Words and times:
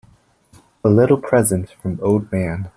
A 0.83 0.89
little 0.89 1.17
present 1.19 1.69
from 1.79 1.99
old 2.01 2.31
man. 2.31 2.69